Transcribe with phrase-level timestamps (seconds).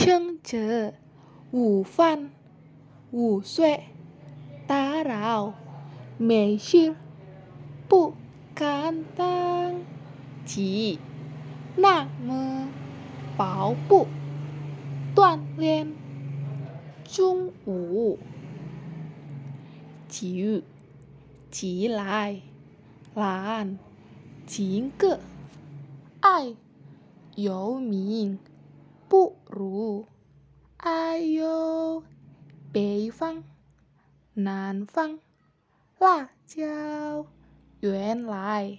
[0.00, 0.94] 生者
[1.50, 2.30] 午饭
[3.10, 3.82] 午睡
[4.68, 5.54] 打扰
[6.18, 6.94] 没事
[7.88, 8.14] 不
[8.54, 9.74] 敢当
[10.44, 11.00] 急
[11.74, 12.68] 那么
[13.36, 14.06] 跑步
[15.16, 15.92] 锻炼
[17.02, 18.20] 中午
[20.06, 20.62] 几
[21.50, 22.40] 几来
[23.16, 23.76] 懒
[24.46, 25.18] 几个
[26.20, 26.54] 爱
[27.34, 28.38] 有名
[29.57, 30.07] 不如
[30.77, 32.03] 哎呦
[32.71, 33.43] 北方
[34.33, 35.19] 南方
[35.99, 37.25] 辣椒
[37.79, 38.77] 原来